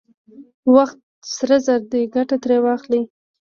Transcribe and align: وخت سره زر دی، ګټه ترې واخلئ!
وخت 0.73 0.99
سره 1.35 1.55
زر 1.65 1.81
دی، 1.91 2.01
ګټه 2.15 2.35
ترې 2.43 2.57
واخلئ! 2.65 3.01